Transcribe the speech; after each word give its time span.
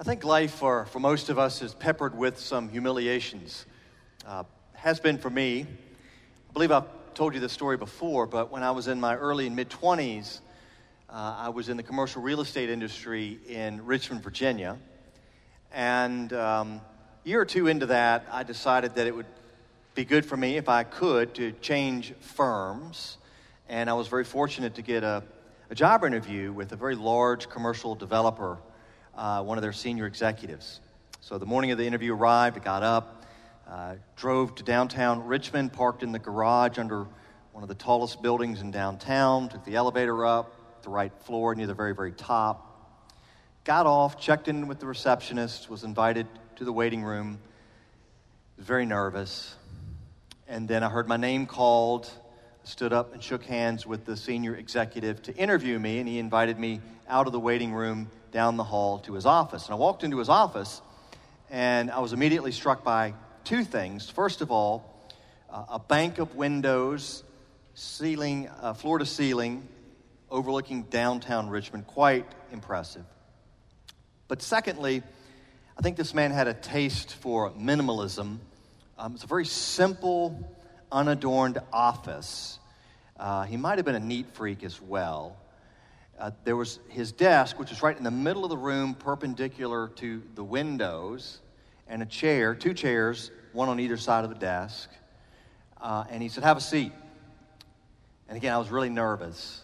I 0.00 0.02
think 0.02 0.24
life 0.24 0.52
for, 0.52 0.86
for 0.86 0.98
most 0.98 1.28
of 1.28 1.38
us 1.38 1.60
is 1.60 1.74
peppered 1.74 2.16
with 2.16 2.38
some 2.38 2.70
humiliations. 2.70 3.66
Uh, 4.26 4.44
has 4.72 4.98
been 4.98 5.18
for 5.18 5.28
me. 5.28 5.66
I 6.48 6.52
believe 6.54 6.72
I've 6.72 6.86
told 7.12 7.34
you 7.34 7.40
this 7.40 7.52
story 7.52 7.76
before, 7.76 8.26
but 8.26 8.50
when 8.50 8.62
I 8.62 8.70
was 8.70 8.88
in 8.88 8.98
my 8.98 9.14
early 9.14 9.46
and 9.46 9.54
mid 9.54 9.68
20s, 9.68 10.40
uh, 11.10 11.34
I 11.40 11.50
was 11.50 11.68
in 11.68 11.76
the 11.76 11.82
commercial 11.82 12.22
real 12.22 12.40
estate 12.40 12.70
industry 12.70 13.40
in 13.46 13.84
Richmond, 13.84 14.22
Virginia. 14.22 14.78
And 15.70 16.32
um, 16.32 16.80
a 17.22 17.28
year 17.28 17.42
or 17.42 17.44
two 17.44 17.66
into 17.66 17.84
that, 17.84 18.24
I 18.32 18.42
decided 18.42 18.94
that 18.94 19.06
it 19.06 19.14
would 19.14 19.26
be 19.94 20.06
good 20.06 20.24
for 20.24 20.38
me 20.38 20.56
if 20.56 20.70
I 20.70 20.82
could 20.82 21.34
to 21.34 21.52
change 21.60 22.14
firms. 22.20 23.18
And 23.68 23.90
I 23.90 23.92
was 23.92 24.08
very 24.08 24.24
fortunate 24.24 24.76
to 24.76 24.82
get 24.82 25.04
a, 25.04 25.22
a 25.68 25.74
job 25.74 26.04
interview 26.04 26.54
with 26.54 26.72
a 26.72 26.76
very 26.76 26.94
large 26.94 27.50
commercial 27.50 27.94
developer 27.94 28.56
uh, 29.16 29.42
one 29.42 29.58
of 29.58 29.62
their 29.62 29.72
senior 29.72 30.06
executives. 30.06 30.80
So 31.20 31.38
the 31.38 31.46
morning 31.46 31.70
of 31.70 31.78
the 31.78 31.86
interview 31.86 32.14
arrived, 32.14 32.56
I 32.56 32.60
got 32.60 32.82
up, 32.82 33.24
uh, 33.68 33.96
drove 34.16 34.54
to 34.56 34.62
downtown 34.62 35.26
Richmond, 35.26 35.72
parked 35.72 36.02
in 36.02 36.12
the 36.12 36.18
garage 36.18 36.78
under 36.78 37.06
one 37.52 37.62
of 37.62 37.68
the 37.68 37.74
tallest 37.74 38.22
buildings 38.22 38.60
in 38.60 38.70
downtown, 38.70 39.48
took 39.48 39.64
the 39.64 39.76
elevator 39.76 40.24
up, 40.24 40.82
the 40.82 40.90
right 40.90 41.12
floor 41.24 41.54
near 41.54 41.66
the 41.66 41.74
very, 41.74 41.94
very 41.94 42.12
top. 42.12 42.66
Got 43.64 43.86
off, 43.86 44.18
checked 44.18 44.48
in 44.48 44.66
with 44.66 44.80
the 44.80 44.86
receptionist, 44.86 45.68
was 45.68 45.84
invited 45.84 46.26
to 46.56 46.64
the 46.64 46.72
waiting 46.72 47.02
room. 47.02 47.38
Was 48.56 48.66
very 48.66 48.86
nervous. 48.86 49.54
And 50.48 50.66
then 50.66 50.82
I 50.82 50.88
heard 50.88 51.06
my 51.06 51.16
name 51.16 51.46
called, 51.46 52.10
stood 52.64 52.92
up 52.92 53.12
and 53.12 53.22
shook 53.22 53.44
hands 53.44 53.86
with 53.86 54.04
the 54.04 54.16
senior 54.16 54.54
executive 54.54 55.22
to 55.22 55.36
interview 55.36 55.78
me, 55.78 55.98
and 55.98 56.08
he 56.08 56.18
invited 56.18 56.58
me 56.58 56.80
out 57.08 57.26
of 57.26 57.32
the 57.32 57.40
waiting 57.40 57.72
room 57.72 58.10
down 58.32 58.56
the 58.56 58.64
hall 58.64 58.98
to 59.00 59.14
his 59.14 59.26
office. 59.26 59.66
And 59.66 59.74
I 59.74 59.76
walked 59.76 60.04
into 60.04 60.18
his 60.18 60.28
office, 60.28 60.80
and 61.50 61.90
I 61.90 61.98
was 62.00 62.12
immediately 62.12 62.52
struck 62.52 62.84
by 62.84 63.14
two 63.44 63.64
things. 63.64 64.08
First 64.08 64.40
of 64.40 64.50
all, 64.50 64.84
uh, 65.50 65.64
a 65.70 65.78
bank 65.78 66.18
of 66.18 66.36
windows, 66.36 67.24
ceiling, 67.74 68.48
uh, 68.60 68.74
floor 68.74 68.98
to 68.98 69.06
ceiling, 69.06 69.66
overlooking 70.30 70.84
downtown 70.84 71.48
Richmond, 71.48 71.86
quite 71.86 72.26
impressive. 72.52 73.04
But 74.28 74.42
secondly, 74.42 75.02
I 75.76 75.82
think 75.82 75.96
this 75.96 76.14
man 76.14 76.30
had 76.30 76.46
a 76.46 76.54
taste 76.54 77.14
for 77.14 77.50
minimalism. 77.50 78.38
Um, 78.96 79.14
it's 79.14 79.24
a 79.24 79.26
very 79.26 79.46
simple, 79.46 80.56
unadorned 80.92 81.58
office. 81.72 82.58
Uh, 83.18 83.44
he 83.44 83.56
might 83.56 83.78
have 83.78 83.84
been 83.84 83.94
a 83.94 84.00
neat 84.00 84.26
freak 84.34 84.64
as 84.64 84.80
well 84.80 85.36
uh, 86.20 86.30
there 86.44 86.56
was 86.56 86.80
his 86.88 87.12
desk, 87.12 87.58
which 87.58 87.70
was 87.70 87.82
right 87.82 87.96
in 87.96 88.04
the 88.04 88.10
middle 88.10 88.44
of 88.44 88.50
the 88.50 88.56
room, 88.56 88.94
perpendicular 88.94 89.88
to 89.88 90.22
the 90.34 90.44
windows, 90.44 91.40
and 91.88 92.02
a 92.02 92.06
chair, 92.06 92.54
two 92.54 92.74
chairs, 92.74 93.30
one 93.52 93.70
on 93.70 93.80
either 93.80 93.96
side 93.96 94.22
of 94.22 94.30
the 94.30 94.36
desk. 94.36 94.90
Uh, 95.80 96.04
and 96.10 96.22
he 96.22 96.28
said, 96.28 96.44
Have 96.44 96.58
a 96.58 96.60
seat. 96.60 96.92
And 98.28 98.36
again, 98.36 98.52
I 98.52 98.58
was 98.58 98.70
really 98.70 98.90
nervous. 98.90 99.62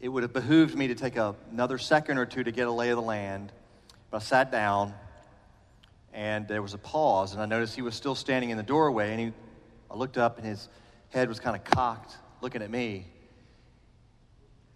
It 0.00 0.08
would 0.08 0.22
have 0.22 0.34
behooved 0.34 0.76
me 0.76 0.88
to 0.88 0.94
take 0.94 1.16
a, 1.16 1.34
another 1.50 1.78
second 1.78 2.18
or 2.18 2.26
two 2.26 2.44
to 2.44 2.52
get 2.52 2.68
a 2.68 2.72
lay 2.72 2.90
of 2.90 2.96
the 2.96 3.02
land. 3.02 3.50
But 4.10 4.18
I 4.18 4.20
sat 4.20 4.52
down, 4.52 4.92
and 6.12 6.46
there 6.46 6.60
was 6.60 6.74
a 6.74 6.78
pause, 6.78 7.32
and 7.32 7.40
I 7.40 7.46
noticed 7.46 7.74
he 7.74 7.82
was 7.82 7.94
still 7.94 8.14
standing 8.14 8.50
in 8.50 8.58
the 8.58 8.62
doorway. 8.62 9.12
And 9.12 9.20
he, 9.20 9.32
I 9.90 9.96
looked 9.96 10.18
up, 10.18 10.38
and 10.38 10.46
his 10.46 10.68
head 11.08 11.28
was 11.28 11.40
kind 11.40 11.56
of 11.56 11.64
cocked, 11.64 12.16
looking 12.40 12.62
at 12.62 12.70
me. 12.70 13.06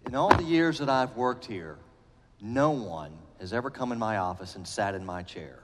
In 0.05 0.15
all 0.15 0.35
the 0.35 0.43
years 0.43 0.79
that 0.79 0.89
I've 0.89 1.15
worked 1.15 1.45
here, 1.45 1.77
no 2.41 2.71
one 2.71 3.11
has 3.39 3.53
ever 3.53 3.69
come 3.69 3.91
in 3.91 3.99
my 3.99 4.17
office 4.17 4.55
and 4.55 4.67
sat 4.67 4.93
in 4.93 5.05
my 5.05 5.23
chair. 5.23 5.59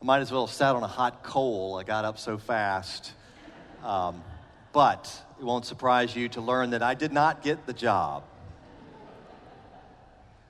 I 0.00 0.04
might 0.04 0.20
as 0.20 0.30
well 0.32 0.46
have 0.46 0.54
sat 0.54 0.74
on 0.76 0.82
a 0.82 0.88
hot 0.88 1.22
coal. 1.22 1.76
I 1.76 1.82
got 1.82 2.04
up 2.04 2.18
so 2.18 2.38
fast. 2.38 3.12
Um, 3.84 4.22
but 4.72 5.22
it 5.38 5.44
won't 5.44 5.66
surprise 5.66 6.14
you 6.14 6.28
to 6.30 6.40
learn 6.40 6.70
that 6.70 6.82
I 6.82 6.94
did 6.94 7.12
not 7.12 7.42
get 7.42 7.66
the 7.66 7.72
job. 7.72 8.22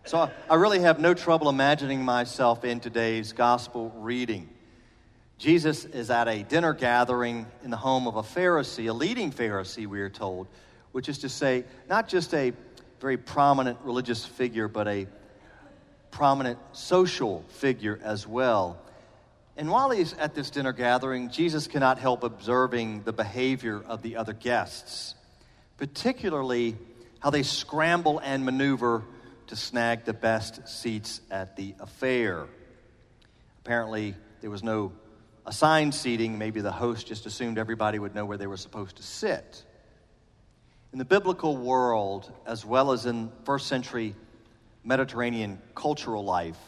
So 0.07 0.31
I 0.49 0.55
really 0.55 0.81
have 0.81 0.99
no 0.99 1.13
trouble 1.13 1.51
imagining 1.51 2.03
myself 2.05 2.65
in 2.65 2.81
today's 2.81 3.33
gospel 3.33 3.93
reading. 3.97 4.49
Jesus 5.37 5.85
is 5.85 6.11
at 6.11 6.27
a 6.27 6.43
dinner 6.43 6.73
gathering 6.73 7.47
in 7.63 7.71
the 7.71 7.77
home 7.77 8.09
of 8.09 8.17
a 8.17 8.23
Pharisee, 8.23 8.89
a 8.89 8.93
leading 8.95 9.31
Pharisee, 9.31 9.87
we 9.87 10.01
are 10.01 10.09
told, 10.09 10.49
which 10.93 11.09
is 11.09 11.19
to 11.19 11.29
say, 11.29 11.65
not 11.89 12.09
just 12.09 12.33
a 12.35 12.55
very 12.99 13.19
prominent 13.19 13.79
religious 13.85 14.25
figure, 14.25 14.69
but 14.69 14.89
a 14.89 15.07
prominent 16.11 16.59
social 16.73 17.45
figure 17.49 18.01
as 18.03 18.27
well. 18.27 18.79
And 19.57 19.71
while 19.71 19.91
he's 19.91 20.15
at 20.15 20.35
this 20.35 20.49
dinner 20.49 20.73
gathering, 20.73 21.31
Jesus 21.31 21.67
cannot 21.67 21.99
help 21.99 22.25
observing 22.25 23.03
the 23.03 23.13
behavior 23.13 23.83
of 23.87 24.01
the 24.01 24.17
other 24.17 24.33
guests, 24.33 25.15
particularly 25.77 26.77
how 27.21 27.29
they 27.29 27.43
scramble 27.43 28.19
and 28.19 28.47
maneuver 28.47 29.05
to 29.51 29.57
snag 29.57 30.05
the 30.05 30.13
best 30.13 30.69
seats 30.69 31.21
at 31.29 31.57
the 31.57 31.75
affair. 31.81 32.47
Apparently, 33.65 34.15
there 34.41 34.51
was 34.51 34.63
no 34.63 34.93
assigned 35.45 35.93
seating, 35.93 36.39
maybe 36.39 36.61
the 36.61 36.71
host 36.71 37.09
just 37.09 37.27
assumed 37.27 37.59
everybody 37.59 37.99
would 37.99 38.15
know 38.15 38.25
where 38.25 38.39
they 38.39 38.47
were 38.47 38.57
supposed 38.57 38.97
to 38.99 39.03
sit. 39.03 39.65
In 40.93 41.01
the 41.01 41.05
biblical 41.05 41.57
world, 41.57 42.33
as 42.47 42.65
well 42.65 42.93
as 42.93 43.07
in 43.07 43.33
first 43.45 43.67
century 43.67 44.15
Mediterranean 44.85 45.61
cultural 45.75 46.25
life, 46.25 46.59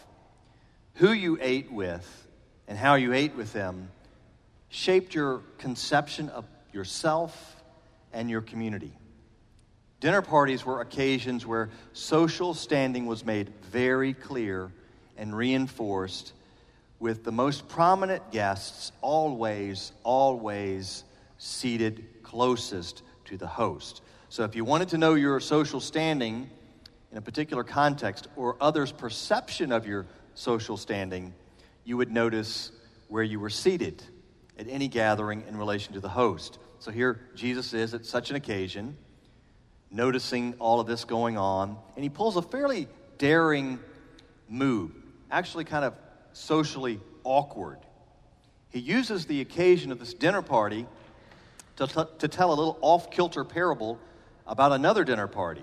who 0.94 1.12
you 1.12 1.38
ate 1.40 1.70
with 1.70 2.26
and 2.66 2.76
how 2.76 2.96
you 2.96 3.12
ate 3.12 3.36
with 3.36 3.52
them 3.52 3.92
shaped 4.70 5.14
your 5.14 5.42
conception 5.58 6.28
of 6.30 6.44
yourself 6.72 7.62
and 8.12 8.28
your 8.28 8.40
community. 8.40 8.92
Dinner 10.02 10.20
parties 10.20 10.66
were 10.66 10.80
occasions 10.80 11.46
where 11.46 11.70
social 11.92 12.54
standing 12.54 13.06
was 13.06 13.24
made 13.24 13.52
very 13.70 14.14
clear 14.14 14.72
and 15.16 15.32
reinforced 15.32 16.32
with 16.98 17.22
the 17.22 17.30
most 17.30 17.68
prominent 17.68 18.32
guests 18.32 18.90
always, 19.00 19.92
always 20.02 21.04
seated 21.38 22.04
closest 22.24 23.04
to 23.26 23.36
the 23.36 23.46
host. 23.46 24.02
So 24.28 24.42
if 24.42 24.56
you 24.56 24.64
wanted 24.64 24.88
to 24.88 24.98
know 24.98 25.14
your 25.14 25.38
social 25.38 25.78
standing 25.78 26.50
in 27.12 27.18
a 27.18 27.22
particular 27.22 27.62
context 27.62 28.26
or 28.34 28.56
others' 28.60 28.90
perception 28.90 29.70
of 29.70 29.86
your 29.86 30.06
social 30.34 30.76
standing, 30.76 31.32
you 31.84 31.96
would 31.96 32.10
notice 32.10 32.72
where 33.06 33.22
you 33.22 33.38
were 33.38 33.50
seated 33.50 34.02
at 34.58 34.66
any 34.68 34.88
gathering 34.88 35.44
in 35.46 35.56
relation 35.56 35.94
to 35.94 36.00
the 36.00 36.08
host. 36.08 36.58
So 36.80 36.90
here 36.90 37.20
Jesus 37.36 37.72
is 37.72 37.94
at 37.94 38.04
such 38.04 38.30
an 38.30 38.34
occasion, 38.34 38.96
noticing 39.92 40.54
all 40.58 40.80
of 40.80 40.86
this 40.86 41.04
going 41.04 41.36
on, 41.36 41.76
and 41.94 42.02
he 42.02 42.08
pulls 42.08 42.36
a 42.36 42.42
fairly 42.42 42.88
daring 43.18 43.78
move, 44.48 44.90
actually 45.30 45.64
kind 45.64 45.84
of 45.84 45.94
socially 46.32 46.98
awkward. 47.24 47.78
He 48.70 48.80
uses 48.80 49.26
the 49.26 49.42
occasion 49.42 49.92
of 49.92 49.98
this 49.98 50.14
dinner 50.14 50.42
party 50.42 50.86
to, 51.76 51.86
t- 51.86 52.02
to 52.18 52.28
tell 52.28 52.48
a 52.48 52.54
little 52.54 52.78
off 52.80 53.10
kilter 53.10 53.44
parable 53.44 53.98
about 54.46 54.72
another 54.72 55.04
dinner 55.04 55.28
party. 55.28 55.62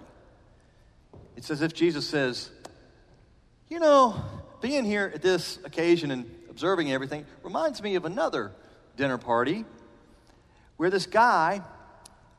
It's 1.35 1.49
as 1.49 1.61
if 1.61 1.73
Jesus 1.73 2.07
says, 2.07 2.51
You 3.67 3.79
know, 3.79 4.21
being 4.61 4.85
here 4.85 5.11
at 5.13 5.21
this 5.21 5.57
occasion 5.63 6.11
and 6.11 6.29
observing 6.49 6.91
everything 6.91 7.25
reminds 7.43 7.81
me 7.81 7.95
of 7.95 8.05
another 8.05 8.51
dinner 8.95 9.17
party 9.17 9.65
where 10.77 10.89
this 10.89 11.05
guy 11.05 11.61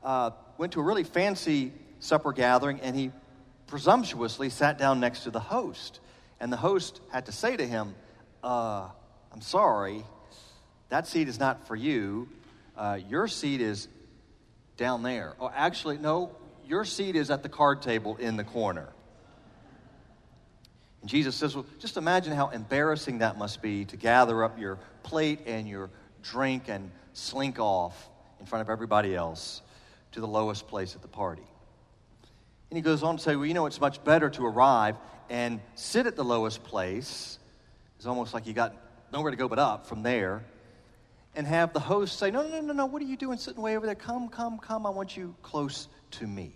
uh, 0.02 0.30
went 0.60 0.74
to 0.74 0.80
a 0.80 0.82
really 0.82 1.04
fancy 1.04 1.72
supper 2.00 2.34
gathering 2.34 2.80
and 2.82 2.94
he 2.94 3.10
presumptuously 3.66 4.50
sat 4.50 4.76
down 4.76 5.00
next 5.00 5.20
to 5.20 5.30
the 5.30 5.40
host. 5.40 6.00
And 6.38 6.52
the 6.52 6.58
host 6.58 7.00
had 7.10 7.24
to 7.26 7.32
say 7.32 7.56
to 7.56 7.66
him, 7.66 7.94
uh, 8.44 8.90
I'm 9.32 9.40
sorry, 9.40 10.04
that 10.90 11.06
seat 11.06 11.28
is 11.28 11.40
not 11.40 11.66
for 11.66 11.74
you. 11.74 12.28
Uh, 12.76 12.98
your 13.08 13.26
seat 13.26 13.62
is 13.62 13.88
down 14.76 15.02
there. 15.02 15.34
Oh, 15.40 15.50
actually, 15.54 15.96
no, 15.96 16.30
your 16.66 16.84
seat 16.84 17.16
is 17.16 17.30
at 17.30 17.42
the 17.42 17.48
card 17.48 17.80
table 17.80 18.16
in 18.16 18.36
the 18.36 18.44
corner. 18.44 18.90
And 21.00 21.08
Jesus 21.08 21.36
says, 21.36 21.54
Well, 21.54 21.64
just 21.78 21.96
imagine 21.96 22.34
how 22.34 22.50
embarrassing 22.50 23.20
that 23.20 23.38
must 23.38 23.62
be 23.62 23.86
to 23.86 23.96
gather 23.96 24.44
up 24.44 24.58
your 24.58 24.78
plate 25.04 25.40
and 25.46 25.66
your 25.66 25.88
drink 26.22 26.64
and 26.68 26.90
slink 27.14 27.58
off 27.58 28.10
in 28.38 28.44
front 28.44 28.60
of 28.60 28.68
everybody 28.68 29.14
else 29.16 29.62
to 30.12 30.20
the 30.20 30.28
lowest 30.28 30.68
place 30.68 30.94
at 30.94 31.02
the 31.02 31.08
party. 31.08 31.42
And 32.70 32.76
he 32.76 32.82
goes 32.82 33.02
on 33.02 33.16
to 33.16 33.22
say, 33.22 33.36
Well, 33.36 33.46
you 33.46 33.54
know, 33.54 33.66
it's 33.66 33.80
much 33.80 34.02
better 34.04 34.30
to 34.30 34.46
arrive 34.46 34.96
and 35.28 35.60
sit 35.74 36.06
at 36.06 36.16
the 36.16 36.24
lowest 36.24 36.62
place 36.64 37.38
it's 38.00 38.06
almost 38.06 38.32
like 38.32 38.46
you 38.46 38.54
got 38.54 38.74
nowhere 39.12 39.30
to 39.30 39.36
go 39.36 39.46
but 39.46 39.58
up 39.58 39.86
from 39.86 40.02
there. 40.02 40.42
And 41.34 41.46
have 41.46 41.74
the 41.74 41.80
host 41.80 42.18
say, 42.18 42.30
No, 42.30 42.48
no, 42.48 42.62
no, 42.62 42.72
no, 42.72 42.86
what 42.86 43.02
are 43.02 43.04
you 43.04 43.18
doing 43.18 43.36
sitting 43.36 43.60
way 43.60 43.76
over 43.76 43.84
there? 43.84 43.94
Come, 43.94 44.30
come, 44.30 44.58
come. 44.58 44.86
I 44.86 44.88
want 44.88 45.18
you 45.18 45.34
close 45.42 45.86
to 46.12 46.26
me. 46.26 46.54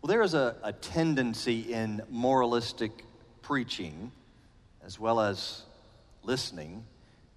Well, 0.00 0.06
there 0.06 0.22
is 0.22 0.34
a, 0.34 0.54
a 0.62 0.72
tendency 0.72 1.72
in 1.72 2.00
moralistic 2.08 2.92
preaching, 3.42 4.12
as 4.86 5.00
well 5.00 5.18
as 5.18 5.62
listening, 6.22 6.84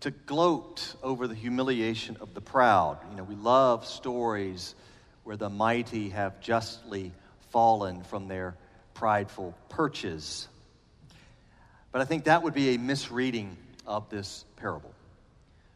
to 0.02 0.12
gloat 0.12 0.96
over 1.02 1.28
the 1.28 1.36
humiliation 1.36 2.18
of 2.20 2.34
the 2.34 2.42
proud. 2.42 3.00
You 3.10 3.18
know, 3.18 3.24
we 3.24 3.36
love 3.36 3.86
stories 3.86 4.76
where 5.24 5.38
the 5.38 5.50
mighty 5.50 6.10
have 6.10 6.40
justly 6.40 7.12
fallen 7.50 8.04
from 8.04 8.28
their 8.28 8.56
prideful 8.94 9.56
perches. 9.70 10.48
But 11.92 12.02
I 12.02 12.06
think 12.06 12.26
that 12.26 12.44
would 12.44 12.54
be 12.54 12.76
a 12.76 12.78
misreading 12.78 13.58
of 13.86 14.10
this 14.10 14.46
parable. 14.58 14.94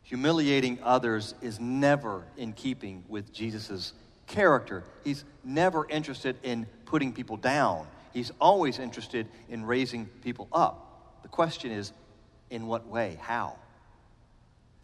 Humiliating 0.03 0.79
others 0.83 1.33
is 1.41 1.59
never 1.59 2.23
in 2.37 2.53
keeping 2.53 3.03
with 3.07 3.33
Jesus' 3.33 3.93
character. 4.27 4.83
He's 5.03 5.23
never 5.43 5.87
interested 5.89 6.37
in 6.43 6.67
putting 6.85 7.13
people 7.13 7.37
down, 7.37 7.87
he's 8.13 8.31
always 8.39 8.77
interested 8.77 9.27
in 9.49 9.65
raising 9.65 10.05
people 10.21 10.47
up. 10.51 11.21
The 11.23 11.29
question 11.29 11.71
is 11.71 11.93
in 12.49 12.67
what 12.67 12.85
way? 12.87 13.17
How? 13.21 13.55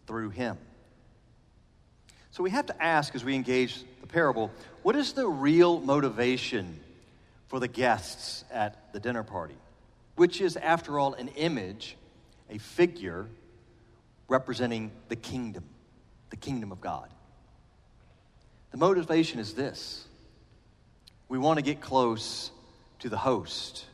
Through 0.07 0.31
him. 0.31 0.57
So 2.31 2.43
we 2.43 2.49
have 2.51 2.65
to 2.67 2.83
ask 2.83 3.13
as 3.15 3.23
we 3.23 3.35
engage 3.35 3.83
the 4.01 4.07
parable 4.07 4.51
what 4.83 4.95
is 4.95 5.13
the 5.13 5.27
real 5.27 5.79
motivation 5.79 6.79
for 7.47 7.59
the 7.59 7.67
guests 7.67 8.43
at 8.51 8.93
the 8.93 8.99
dinner 8.99 9.23
party? 9.23 9.55
Which 10.15 10.41
is, 10.41 10.55
after 10.55 10.97
all, 10.97 11.13
an 11.13 11.29
image, 11.29 11.97
a 12.49 12.57
figure 12.57 13.27
representing 14.27 14.91
the 15.09 15.15
kingdom, 15.15 15.63
the 16.29 16.35
kingdom 16.35 16.71
of 16.71 16.81
God. 16.81 17.09
The 18.71 18.77
motivation 18.77 19.39
is 19.39 19.53
this 19.53 20.05
we 21.29 21.37
want 21.37 21.57
to 21.57 21.63
get 21.63 21.81
close 21.81 22.51
to 22.99 23.09
the 23.09 23.17
host, 23.17 23.85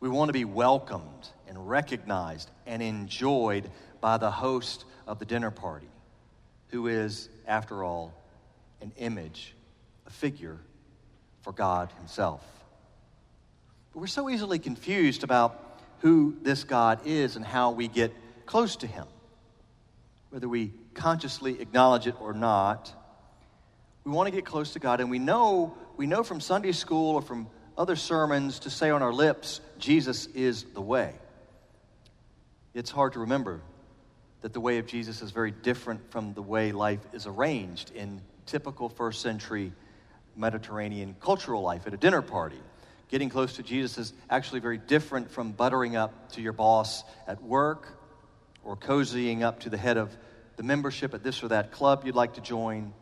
we 0.00 0.08
want 0.08 0.28
to 0.28 0.32
be 0.32 0.44
welcomed 0.44 1.28
and 1.48 1.68
recognized 1.68 2.50
and 2.66 2.82
enjoyed 2.82 3.70
by 4.00 4.16
the 4.16 4.30
host 4.30 4.84
of 5.12 5.20
the 5.20 5.24
dinner 5.24 5.52
party, 5.52 5.86
who 6.70 6.88
is, 6.88 7.28
after 7.46 7.84
all, 7.84 8.12
an 8.80 8.90
image, 8.96 9.54
a 10.08 10.10
figure 10.10 10.58
for 11.42 11.52
God 11.52 11.90
Himself. 11.98 12.44
But 13.92 14.00
we're 14.00 14.06
so 14.08 14.28
easily 14.28 14.58
confused 14.58 15.22
about 15.22 15.80
who 16.00 16.34
this 16.42 16.64
God 16.64 17.06
is 17.06 17.36
and 17.36 17.44
how 17.44 17.70
we 17.70 17.86
get 17.86 18.12
close 18.46 18.74
to 18.76 18.88
Him 18.88 19.06
whether 20.32 20.48
we 20.48 20.72
consciously 20.94 21.60
acknowledge 21.60 22.06
it 22.06 22.14
or 22.18 22.32
not. 22.32 22.90
We 24.02 24.12
want 24.12 24.28
to 24.28 24.30
get 24.34 24.46
close 24.46 24.72
to 24.72 24.78
God, 24.78 25.00
and 25.00 25.10
we 25.10 25.18
know, 25.18 25.76
we 25.98 26.06
know 26.06 26.22
from 26.22 26.40
Sunday 26.40 26.72
school 26.72 27.16
or 27.16 27.22
from 27.22 27.48
other 27.76 27.96
sermons 27.96 28.60
to 28.60 28.70
say 28.70 28.88
on 28.88 29.02
our 29.02 29.12
lips, 29.12 29.60
Jesus 29.78 30.24
is 30.26 30.64
the 30.64 30.80
way. 30.80 31.12
It's 32.72 32.90
hard 32.90 33.12
to 33.12 33.20
remember 33.20 33.60
that 34.42 34.52
the 34.52 34.60
way 34.60 34.78
of 34.78 34.86
Jesus 34.86 35.22
is 35.22 35.30
very 35.30 35.50
different 35.50 36.10
from 36.10 36.34
the 36.34 36.42
way 36.42 36.72
life 36.72 37.00
is 37.12 37.26
arranged 37.26 37.90
in 37.92 38.20
typical 38.46 38.88
first 38.88 39.22
century 39.22 39.72
Mediterranean 40.36 41.16
cultural 41.20 41.62
life 41.62 41.86
at 41.86 41.94
a 41.94 41.96
dinner 41.96 42.22
party. 42.22 42.60
Getting 43.08 43.28
close 43.28 43.56
to 43.56 43.62
Jesus 43.62 43.98
is 43.98 44.12
actually 44.30 44.60
very 44.60 44.78
different 44.78 45.30
from 45.30 45.52
buttering 45.52 45.96
up 45.96 46.32
to 46.32 46.40
your 46.40 46.52
boss 46.52 47.04
at 47.26 47.42
work 47.42 47.98
or 48.64 48.76
cozying 48.76 49.42
up 49.42 49.60
to 49.60 49.70
the 49.70 49.76
head 49.76 49.96
of 49.96 50.16
the 50.56 50.62
membership 50.62 51.14
at 51.14 51.22
this 51.22 51.42
or 51.42 51.48
that 51.48 51.72
club 51.72 52.02
you'd 52.04 52.14
like 52.14 52.34
to 52.34 52.40
join, 52.40 52.92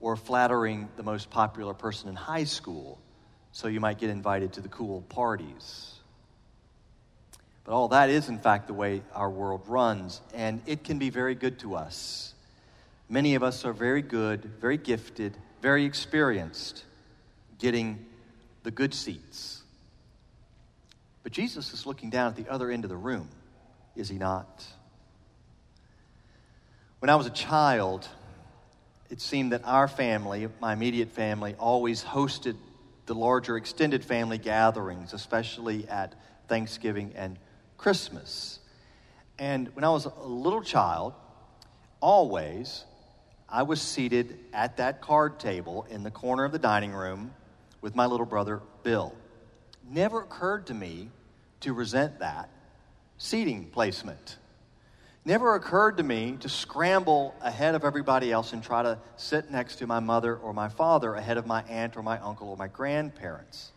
or 0.00 0.16
flattering 0.16 0.88
the 0.96 1.02
most 1.02 1.30
popular 1.30 1.74
person 1.74 2.08
in 2.08 2.14
high 2.14 2.44
school 2.44 3.00
so 3.50 3.68
you 3.68 3.80
might 3.80 3.98
get 3.98 4.10
invited 4.10 4.52
to 4.52 4.60
the 4.60 4.68
cool 4.68 5.02
parties. 5.02 5.97
But 7.68 7.74
all 7.74 7.88
that 7.88 8.08
is, 8.08 8.30
in 8.30 8.38
fact, 8.38 8.66
the 8.66 8.72
way 8.72 9.02
our 9.14 9.28
world 9.28 9.60
runs, 9.66 10.22
and 10.32 10.62
it 10.64 10.84
can 10.84 10.98
be 10.98 11.10
very 11.10 11.34
good 11.34 11.58
to 11.58 11.74
us. 11.74 12.32
Many 13.10 13.34
of 13.34 13.42
us 13.42 13.66
are 13.66 13.74
very 13.74 14.00
good, 14.00 14.42
very 14.58 14.78
gifted, 14.78 15.36
very 15.60 15.84
experienced 15.84 16.84
getting 17.58 18.06
the 18.62 18.70
good 18.70 18.94
seats. 18.94 19.60
But 21.22 21.32
Jesus 21.32 21.74
is 21.74 21.84
looking 21.84 22.08
down 22.08 22.28
at 22.28 22.36
the 22.36 22.50
other 22.50 22.70
end 22.70 22.84
of 22.84 22.88
the 22.88 22.96
room, 22.96 23.28
is 23.94 24.08
he 24.08 24.16
not? 24.16 24.64
When 27.00 27.10
I 27.10 27.16
was 27.16 27.26
a 27.26 27.30
child, 27.30 28.08
it 29.10 29.20
seemed 29.20 29.52
that 29.52 29.60
our 29.66 29.88
family, 29.88 30.48
my 30.58 30.72
immediate 30.72 31.10
family, 31.10 31.54
always 31.58 32.02
hosted 32.02 32.56
the 33.04 33.14
larger 33.14 33.58
extended 33.58 34.02
family 34.02 34.38
gatherings, 34.38 35.12
especially 35.12 35.86
at 35.86 36.14
Thanksgiving 36.48 37.12
and 37.14 37.36
Christmas. 37.78 38.58
And 39.38 39.74
when 39.74 39.84
I 39.84 39.88
was 39.88 40.04
a 40.04 40.26
little 40.26 40.62
child, 40.62 41.14
always, 42.00 42.84
I 43.48 43.62
was 43.62 43.80
seated 43.80 44.38
at 44.52 44.76
that 44.76 45.00
card 45.00 45.38
table 45.40 45.86
in 45.88 46.02
the 46.02 46.10
corner 46.10 46.44
of 46.44 46.52
the 46.52 46.58
dining 46.58 46.92
room 46.92 47.32
with 47.80 47.94
my 47.94 48.04
little 48.04 48.26
brother, 48.26 48.60
Bill. 48.82 49.14
Never 49.88 50.20
occurred 50.20 50.66
to 50.66 50.74
me 50.74 51.08
to 51.60 51.72
resent 51.72 52.18
that 52.18 52.50
seating 53.16 53.64
placement 53.70 54.36
never 55.28 55.54
occurred 55.54 55.98
to 55.98 56.02
me 56.02 56.38
to 56.40 56.48
scramble 56.48 57.34
ahead 57.42 57.74
of 57.74 57.84
everybody 57.84 58.32
else 58.32 58.54
and 58.54 58.62
try 58.62 58.82
to 58.82 58.98
sit 59.16 59.50
next 59.50 59.76
to 59.76 59.86
my 59.86 60.00
mother 60.00 60.34
or 60.36 60.54
my 60.54 60.70
father 60.70 61.14
ahead 61.14 61.36
of 61.36 61.46
my 61.46 61.62
aunt 61.64 61.98
or 61.98 62.02
my 62.02 62.18
uncle 62.20 62.48
or 62.48 62.56
my 62.56 62.66
grandparents. 62.66 63.72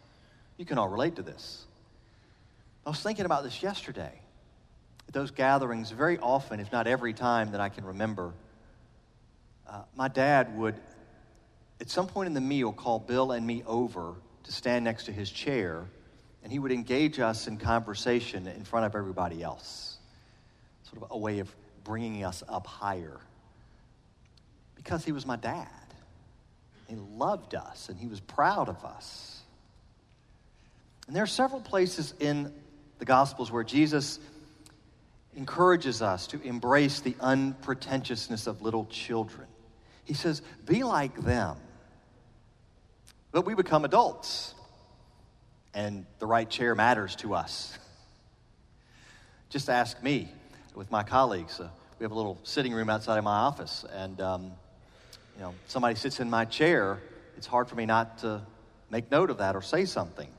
You 0.58 0.64
can 0.64 0.78
all 0.78 0.88
relate 0.88 1.18
to 1.18 1.22
this. 1.22 1.66
I 2.86 2.90
was 2.90 3.02
thinking 3.02 3.26
about 3.26 3.44
this 3.44 3.62
yesterday. 3.62 4.12
At 5.08 5.14
those 5.14 5.32
gatherings, 5.32 5.92
very 5.92 6.18
often, 6.20 6.60
if 6.60 6.72
not 6.72 6.88
every 6.88 7.14
time 7.14 7.52
that 7.52 7.62
I 7.62 7.70
can 7.70 7.86
remember, 7.86 8.34
uh, 9.68 9.84
my 9.96 10.08
dad 10.08 10.58
would, 10.58 10.76
at 11.80 11.90
some 11.90 12.08
point 12.08 12.28
in 12.28 12.34
the 12.34 12.42
meal, 12.42 12.72
call 12.72 13.00
Bill 13.00 13.32
and 13.32 13.46
me 13.46 13.64
over 13.68 14.16
to 14.44 14.52
stand 14.52 14.86
next 14.86 15.06
to 15.06 15.12
his 15.12 15.30
chair, 15.30 15.86
and 16.44 16.52
he 16.52 16.60
would 16.60 16.72
engage 16.72 17.20
us 17.20 17.48
in 17.48 17.58
conversation 17.58 18.48
in 18.48 18.64
front 18.64 18.86
of 18.86 18.96
everybody 18.96 19.44
else 19.44 19.98
sort 20.92 21.04
of 21.04 21.12
a 21.12 21.18
way 21.18 21.40
of 21.40 21.54
bringing 21.84 22.24
us 22.24 22.44
up 22.50 22.68
higher. 22.68 23.20
Because 24.76 25.06
he 25.06 25.12
was 25.12 25.26
my 25.26 25.36
dad. 25.36 25.68
He 26.88 26.96
loved 26.96 27.56
us 27.56 27.88
and 27.90 27.98
he 27.98 28.08
was 28.08 28.20
proud 28.20 28.68
of 28.68 28.84
us. 28.84 29.42
And 31.08 31.16
there 31.16 31.24
are 31.24 31.28
several 31.28 31.62
places 31.62 32.14
in 32.20 32.52
the 33.02 33.06
Gospels 33.06 33.52
where 33.52 33.64
Jesus 33.64 34.20
encourages 35.36 36.04
us 36.04 36.28
to 36.28 36.42
embrace 36.44 37.00
the 37.00 37.16
unpretentiousness 37.20 38.46
of 38.46 38.62
little 38.62 38.86
children. 38.86 39.48
He 40.06 40.14
says, 40.14 40.44
Be 40.68 40.84
like 40.84 41.20
them. 41.24 41.58
But 43.32 43.44
we 43.44 43.56
become 43.56 43.86
adults, 43.86 44.54
and 45.74 46.06
the 46.20 46.28
right 46.28 46.48
chair 46.48 46.76
matters 46.76 47.16
to 47.18 47.34
us. 47.34 47.76
Just 49.50 49.68
ask 49.68 50.04
me 50.04 50.32
with 50.76 50.92
my 50.92 51.02
colleagues. 51.02 51.60
Uh, 51.60 51.70
we 51.98 52.04
have 52.04 52.12
a 52.12 52.16
little 52.16 52.38
sitting 52.44 52.72
room 52.72 52.92
outside 52.92 53.18
of 53.18 53.24
my 53.24 53.32
office, 53.32 53.84
and 53.96 54.22
um, 54.22 54.52
you 55.38 55.42
know, 55.42 55.56
somebody 55.66 55.96
sits 55.96 56.20
in 56.20 56.30
my 56.30 56.46
chair. 56.46 57.00
It's 57.36 57.48
hard 57.48 57.68
for 57.68 57.74
me 57.74 57.88
not 57.88 58.20
to 58.20 58.44
make 58.92 59.10
note 59.10 59.32
of 59.32 59.40
that 59.40 59.56
or 59.56 59.64
say 59.64 59.86
something. 59.86 60.30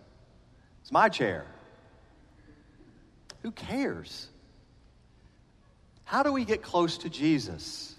It's 0.81 0.92
my 0.92 1.09
chair. 1.09 1.45
Who 3.43 3.51
cares? 3.51 4.29
How 6.05 6.23
do 6.23 6.33
we 6.33 6.45
get 6.45 6.63
close 6.63 6.99
to 6.99 7.11
Jesus? 7.11 7.95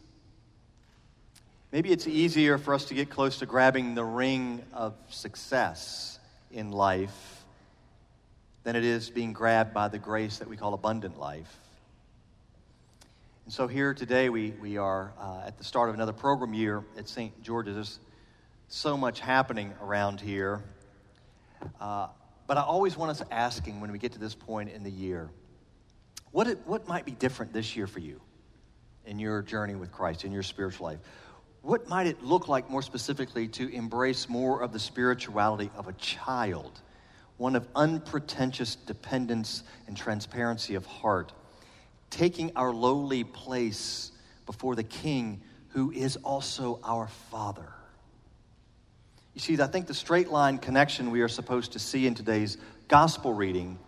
Maybe 1.72 1.92
it's 1.92 2.08
easier 2.08 2.58
for 2.58 2.74
us 2.74 2.86
to 2.86 2.94
get 2.94 3.10
close 3.10 3.40
to 3.40 3.46
grabbing 3.46 3.96
the 3.96 4.04
ring 4.04 4.64
of 4.74 4.94
success 5.10 6.20
in 6.52 6.72
life 6.72 7.44
than 8.64 8.76
it 8.76 8.84
is 8.84 9.10
being 9.10 9.34
grabbed 9.34 9.74
by 9.74 9.88
the 9.88 9.98
grace 9.98 10.38
that 10.38 10.48
we 10.48 10.56
call 10.56 10.74
abundant 10.74 11.20
life. 11.20 11.60
And 13.46 13.54
so 13.54 13.68
here 13.68 13.94
today 13.94 14.30
we, 14.30 14.52
we 14.62 14.78
are 14.78 15.12
uh, 15.20 15.42
at 15.48 15.58
the 15.58 15.64
start 15.64 15.90
of 15.90 15.96
another 15.96 16.14
program 16.14 16.54
year 16.54 16.84
at 16.98 17.10
St. 17.10 17.44
George's. 17.44 17.74
There's 17.74 18.00
so 18.70 18.96
much 18.96 19.20
happening 19.20 19.74
around 19.82 20.22
here. 20.22 20.62
Uh, 21.82 22.08
but 22.54 22.60
I 22.60 22.66
always 22.66 22.96
want 22.96 23.10
us 23.10 23.24
asking 23.32 23.82
when 23.82 23.92
we 23.92 23.98
get 23.98 24.12
to 24.12 24.20
this 24.20 24.36
point 24.36 24.70
in 24.70 24.84
the 24.84 24.92
year, 24.92 25.32
what, 26.30 26.46
it, 26.46 26.60
what 26.66 26.88
might 26.88 27.04
be 27.04 27.14
different 27.14 27.52
this 27.52 27.76
year 27.76 27.88
for 27.88 27.98
you 27.98 28.22
in 29.08 29.18
your 29.18 29.42
journey 29.42 29.74
with 29.74 29.92
Christ, 29.92 30.24
in 30.24 30.32
your 30.32 30.44
spiritual 30.44 30.86
life? 30.86 31.00
What 31.64 31.90
might 31.90 32.06
it 32.06 32.22
look 32.22 32.48
like 32.48 32.70
more 32.70 32.84
specifically 32.84 33.48
to 33.48 33.74
embrace 33.74 34.30
more 34.30 34.62
of 34.62 34.72
the 34.72 34.78
spirituality 34.78 35.72
of 35.76 35.88
a 35.88 35.94
child, 35.94 36.80
one 37.38 37.56
of 37.56 37.68
unpretentious 37.76 38.76
dependence 38.76 39.64
and 39.88 39.98
transparency 39.98 40.76
of 40.76 40.86
heart? 40.86 41.34
taking 42.14 42.52
our 42.56 42.72
lowly 42.72 43.24
place 43.24 44.12
before 44.46 44.76
the 44.76 44.84
King 44.84 45.42
who 45.70 45.92
is 45.92 46.16
also 46.18 46.80
our 46.84 47.08
Father. 47.32 47.74
You 49.34 49.42
see, 49.42 49.60
I 49.62 49.68
think 49.68 49.88
the 49.88 49.94
straight 49.94 50.30
line 50.30 50.60
connection 50.60 51.10
we 51.10 51.22
are 51.22 51.28
supposed 51.28 51.74
to 51.74 51.80
see 51.80 52.06
in 52.06 52.14
today's 52.14 52.58
gospel 52.88 53.34
reading 53.34 53.80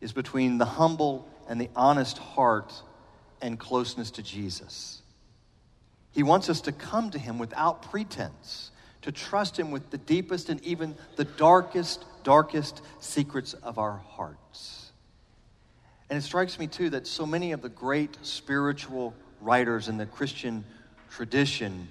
is 0.00 0.12
between 0.12 0.58
the 0.58 0.66
humble 0.66 1.26
and 1.48 1.60
the 1.60 1.70
honest 1.74 2.18
heart 2.18 2.72
and 3.40 3.58
closeness 3.58 4.10
to 4.12 4.22
Jesus. 4.22 5.00
He 6.12 6.22
wants 6.22 6.50
us 6.50 6.60
to 6.62 6.72
come 6.72 7.10
to 7.10 7.18
Him 7.18 7.38
without 7.38 7.82
pretense, 7.90 8.70
to 9.02 9.12
trust 9.12 9.58
Him 9.58 9.70
with 9.70 9.90
the 9.90 9.98
deepest 9.98 10.50
and 10.50 10.62
even 10.64 10.94
the 11.16 11.24
darkest, 11.24 12.04
darkest 12.22 12.82
secrets 13.00 13.54
of 13.54 13.78
our 13.78 13.96
hearts. 13.96 14.92
And 16.10 16.18
it 16.18 16.22
strikes 16.22 16.58
me, 16.58 16.66
too, 16.66 16.90
that 16.90 17.06
so 17.06 17.26
many 17.26 17.52
of 17.52 17.62
the 17.62 17.68
great 17.68 18.16
spiritual 18.22 19.14
writers 19.40 19.88
in 19.88 19.96
the 19.96 20.06
Christian 20.06 20.64
tradition 21.10 21.88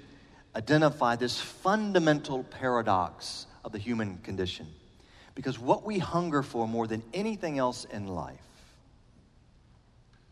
identify 0.55 1.15
this 1.15 1.39
fundamental 1.39 2.43
paradox 2.43 3.45
of 3.63 3.71
the 3.71 3.77
human 3.77 4.17
condition. 4.19 4.67
Because 5.33 5.59
what 5.59 5.83
we 5.83 5.99
hunger 5.99 6.41
for 6.41 6.67
more 6.67 6.87
than 6.87 7.03
anything 7.13 7.59
else 7.59 7.85
in 7.85 8.07
life, 8.07 8.39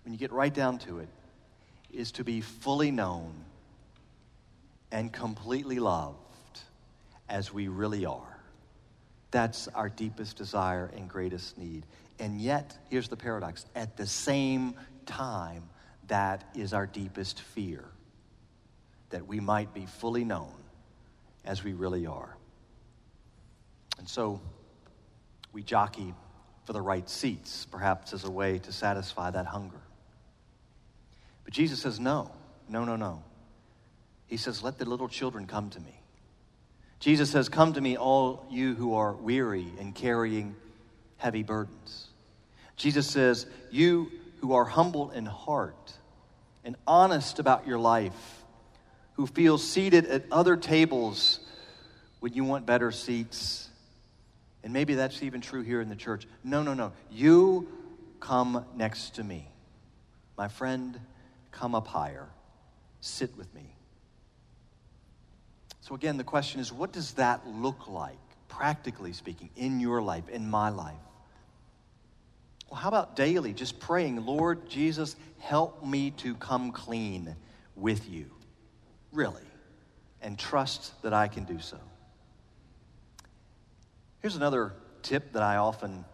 when 0.03 0.13
you 0.13 0.19
get 0.19 0.31
right 0.31 0.53
down 0.53 0.77
to 0.79 0.99
it, 0.99 1.09
is 1.91 2.11
to 2.13 2.23
be 2.23 2.41
fully 2.41 2.89
known 2.89 3.33
and 4.91 5.11
completely 5.11 5.79
loved 5.79 6.17
as 7.27 7.53
we 7.53 7.67
really 7.67 8.05
are. 8.05 8.37
That's 9.31 9.67
our 9.69 9.89
deepest 9.89 10.37
desire 10.37 10.89
and 10.95 11.09
greatest 11.09 11.57
need. 11.57 11.85
And 12.19 12.39
yet, 12.39 12.77
here's 12.89 13.09
the 13.09 13.17
paradox 13.17 13.65
at 13.75 13.97
the 13.97 14.07
same 14.07 14.75
time, 15.05 15.63
that 16.07 16.43
is 16.55 16.73
our 16.73 16.85
deepest 16.85 17.41
fear 17.41 17.83
that 19.13 19.27
we 19.27 19.39
might 19.39 19.73
be 19.73 19.85
fully 19.85 20.25
known 20.25 20.51
as 21.45 21.63
we 21.63 21.73
really 21.73 22.05
are. 22.07 22.35
And 23.99 24.09
so 24.09 24.41
we 25.53 25.61
jockey 25.61 26.13
for 26.65 26.73
the 26.73 26.81
right 26.81 27.07
seats, 27.07 27.67
perhaps 27.69 28.11
as 28.11 28.23
a 28.23 28.31
way 28.31 28.57
to 28.59 28.71
satisfy 28.71 29.29
that 29.29 29.45
hunger. 29.45 29.81
But 31.43 31.53
Jesus 31.53 31.79
says, 31.81 31.99
no, 31.99 32.31
no, 32.67 32.85
no, 32.85 32.95
no. 32.95 33.23
He 34.25 34.37
says, 34.37 34.63
let 34.63 34.79
the 34.79 34.85
little 34.85 35.07
children 35.07 35.45
come 35.45 35.69
to 35.69 35.79
me. 35.79 35.99
Jesus 36.99 37.29
says, 37.31 37.49
Come 37.49 37.73
to 37.73 37.81
me, 37.81 37.97
all 37.97 38.45
you 38.49 38.75
who 38.75 38.95
are 38.95 39.11
weary 39.11 39.67
and 39.77 39.93
carrying 39.93 40.55
heavy 41.17 41.43
burdens. 41.43 42.07
Jesus 42.77 43.05
says, 43.07 43.45
You 43.69 44.09
who 44.39 44.53
are 44.53 44.63
humble 44.63 45.11
in 45.11 45.25
heart 45.25 45.91
and 46.63 46.77
honest 46.87 47.39
about 47.39 47.67
your 47.67 47.77
life 47.77 48.42
who 49.13 49.27
feel 49.27 49.57
seated 49.57 50.05
at 50.05 50.25
other 50.31 50.57
tables 50.57 51.39
when 52.19 52.33
you 52.33 52.43
want 52.43 52.65
better 52.65 52.91
seats. 52.91 53.69
And 54.63 54.73
maybe 54.73 54.95
that's 54.95 55.21
even 55.21 55.41
true 55.41 55.61
here 55.61 55.81
in 55.81 55.89
the 55.89 55.95
church. 55.95 56.25
No, 56.43 56.63
no, 56.63 56.73
no. 56.73 56.93
You 57.11 57.67
come 58.19 58.65
next 58.75 59.15
to 59.15 59.23
me. 59.23 59.47
My 60.37 60.47
friend, 60.47 60.99
come 61.51 61.75
up 61.75 61.87
higher. 61.87 62.27
Sit 63.01 63.37
with 63.37 63.53
me. 63.53 63.75
So, 65.81 65.95
again, 65.95 66.17
the 66.17 66.23
question 66.23 66.61
is 66.61 66.71
what 66.71 66.93
does 66.93 67.13
that 67.13 67.45
look 67.45 67.89
like, 67.89 68.17
practically 68.47 69.11
speaking, 69.11 69.49
in 69.57 69.81
your 69.81 70.01
life, 70.01 70.29
in 70.29 70.49
my 70.49 70.69
life? 70.69 70.95
Well, 72.71 72.79
how 72.79 72.87
about 72.87 73.17
daily, 73.17 73.53
just 73.53 73.79
praying, 73.79 74.25
Lord 74.25 74.69
Jesus, 74.69 75.17
help 75.39 75.85
me 75.85 76.11
to 76.11 76.35
come 76.35 76.71
clean 76.71 77.35
with 77.75 78.09
you 78.09 78.31
really, 79.13 79.43
and 80.21 80.37
trust 80.37 81.01
that 81.03 81.13
I 81.13 81.27
can 81.27 81.45
do 81.45 81.59
so. 81.59 81.77
Here's 84.21 84.35
another 84.35 84.73
tip 85.03 85.33
that 85.33 85.43
I 85.43 85.57
often 85.57 86.05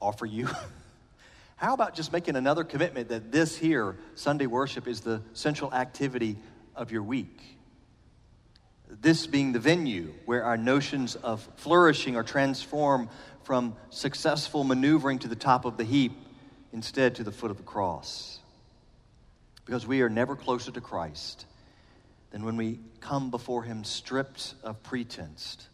offer 0.00 0.26
you. 0.26 0.48
How 1.56 1.74
about 1.74 1.94
just 1.94 2.12
making 2.12 2.36
another 2.36 2.64
commitment 2.64 3.10
that 3.10 3.30
this 3.30 3.56
here, 3.56 3.96
Sunday 4.14 4.46
worship, 4.46 4.88
is 4.88 5.02
the 5.02 5.22
central 5.34 5.72
activity 5.72 6.36
of 6.74 6.90
your 6.90 7.02
week? 7.02 7.38
This 8.88 9.26
being 9.26 9.52
the 9.52 9.58
venue 9.58 10.14
where 10.24 10.42
our 10.42 10.56
notions 10.56 11.16
of 11.16 11.46
flourishing 11.56 12.16
are 12.16 12.24
transformed 12.24 13.08
from 13.44 13.76
successful 13.90 14.64
maneuvering 14.64 15.18
to 15.20 15.28
the 15.28 15.36
top 15.36 15.64
of 15.64 15.76
the 15.76 15.84
heap 15.84 16.12
instead 16.72 17.16
to 17.16 17.24
the 17.24 17.30
foot 17.30 17.50
of 17.50 17.58
the 17.58 17.62
cross. 17.62 18.38
Because 19.66 19.86
we 19.86 20.00
are 20.00 20.08
never 20.08 20.34
closer 20.34 20.72
to 20.72 20.80
Christ 20.80 21.44
than 22.30 22.44
when 22.44 22.56
we 22.56 22.78
come 23.00 23.30
before 23.30 23.62
Him 23.62 23.84
stripped 23.84 24.54
of 24.62 24.82
pretense, 24.82 25.68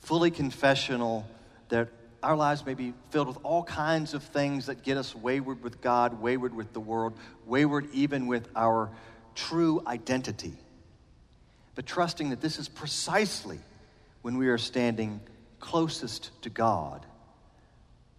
fully 0.00 0.30
confessional 0.30 1.26
that 1.68 1.88
our 2.22 2.36
lives 2.36 2.66
may 2.66 2.74
be 2.74 2.94
filled 3.10 3.28
with 3.28 3.38
all 3.44 3.62
kinds 3.62 4.12
of 4.12 4.22
things 4.22 4.66
that 4.66 4.82
get 4.82 4.96
us 4.96 5.14
wayward 5.14 5.62
with 5.62 5.80
God, 5.80 6.20
wayward 6.20 6.54
with 6.54 6.72
the 6.72 6.80
world, 6.80 7.16
wayward 7.46 7.88
even 7.92 8.26
with 8.26 8.48
our 8.56 8.90
true 9.34 9.82
identity. 9.86 10.54
But 11.74 11.86
trusting 11.86 12.30
that 12.30 12.40
this 12.40 12.58
is 12.58 12.68
precisely 12.68 13.60
when 14.22 14.36
we 14.36 14.48
are 14.48 14.58
standing 14.58 15.20
closest 15.60 16.30
to 16.42 16.50
God, 16.50 17.06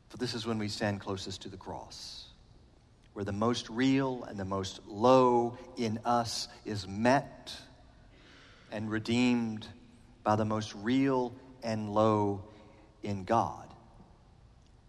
for 0.08 0.18
this 0.18 0.34
is 0.34 0.48
when 0.48 0.58
we 0.58 0.70
stand 0.70 1.02
closest 1.02 1.42
to 1.42 1.50
the 1.50 1.58
cross 1.58 2.29
where 3.20 3.26
the 3.26 3.34
most 3.34 3.70
real 3.70 4.24
and 4.30 4.40
the 4.40 4.46
most 4.46 4.80
low 4.88 5.58
in 5.76 6.00
us 6.06 6.48
is 6.64 6.88
met 6.88 7.54
and 8.72 8.90
redeemed 8.90 9.68
by 10.24 10.38
the 10.38 10.46
most 10.46 10.74
real 10.76 11.34
and 11.62 11.94
low 11.94 12.42
in 13.04 13.26
God, 13.26 13.68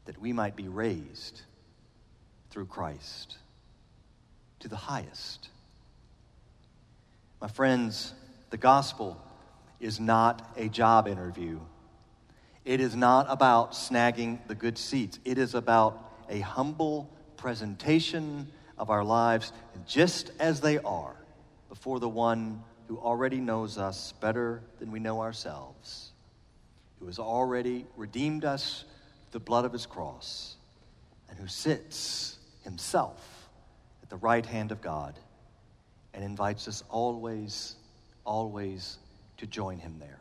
that 0.04 0.16
we 0.20 0.32
might 0.32 0.54
be 0.54 0.68
raised 0.68 1.42
through 2.50 2.66
Christ 2.66 3.36
to 4.60 4.68
the 4.68 4.76
highest. 4.76 5.48
My 7.40 7.48
friends, 7.48 8.14
the 8.50 8.58
gospel 8.58 9.20
is 9.80 9.98
not 9.98 10.52
a 10.56 10.68
job 10.68 11.08
interview. 11.08 11.58
It 12.64 12.80
is 12.80 12.94
not 12.94 13.26
about 13.28 13.72
snagging 13.72 14.38
the 14.46 14.54
good 14.54 14.78
seats. 14.78 15.18
It 15.24 15.36
is 15.36 15.56
about 15.56 15.98
a 16.28 16.38
humble 16.38 17.10
presentation 17.40 18.46
of 18.76 18.90
our 18.90 19.02
lives 19.02 19.52
just 19.86 20.30
as 20.38 20.60
they 20.60 20.78
are 20.78 21.16
before 21.70 21.98
the 21.98 22.08
one 22.08 22.62
who 22.86 22.98
already 22.98 23.38
knows 23.38 23.78
us 23.78 24.12
better 24.20 24.62
than 24.78 24.92
we 24.92 25.00
know 25.00 25.22
ourselves, 25.22 26.12
who 26.98 27.06
has 27.06 27.18
already 27.18 27.86
redeemed 27.96 28.44
us 28.44 28.84
the 29.30 29.40
blood 29.40 29.64
of 29.64 29.72
his 29.72 29.86
cross, 29.86 30.56
and 31.30 31.38
who 31.38 31.46
sits 31.46 32.36
himself 32.62 33.48
at 34.02 34.10
the 34.10 34.16
right 34.16 34.44
hand 34.44 34.70
of 34.70 34.82
God 34.82 35.18
and 36.12 36.22
invites 36.22 36.68
us 36.68 36.84
always, 36.90 37.76
always 38.24 38.98
to 39.38 39.46
join 39.46 39.78
him 39.78 39.96
there. 39.98 40.20